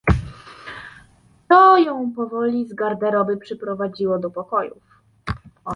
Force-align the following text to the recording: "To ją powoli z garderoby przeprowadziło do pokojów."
"To 1.49 1.77
ją 1.77 2.11
powoli 2.13 2.67
z 2.67 2.73
garderoby 2.73 3.37
przeprowadziło 3.37 4.19
do 4.19 4.31
pokojów." 4.31 4.83